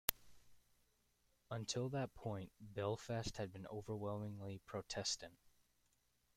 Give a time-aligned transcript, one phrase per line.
[1.51, 5.37] Until that point Belfast had been overwhelmingly Protestant.